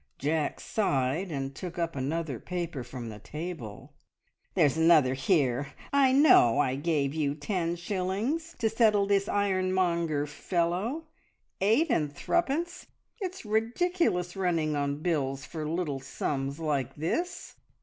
Jack 0.17 0.59
sighed 0.59 1.31
and 1.31 1.53
took 1.53 1.77
up 1.77 1.95
another 1.95 2.39
paper 2.39 2.83
from 2.83 3.09
the 3.09 3.19
table. 3.19 3.93
"There's 4.55 4.75
another 4.75 5.13
here. 5.13 5.73
I 5.93 6.11
know 6.11 6.57
I 6.57 6.75
gave 6.75 7.13
you 7.13 7.35
ten 7.35 7.75
shillings 7.75 8.55
to 8.57 8.67
settle 8.67 9.05
this 9.05 9.29
ironmonger 9.29 10.25
fellow. 10.25 11.03
Eight 11.61 11.91
and 11.91 12.11
threepence! 12.11 12.87
It's 13.19 13.45
ridiculous 13.45 14.35
running 14.35 14.75
on 14.75 15.03
bills 15.03 15.45
for 15.45 15.69
little 15.69 15.99
sums 15.99 16.59
like 16.59 16.95
this." 16.95 17.53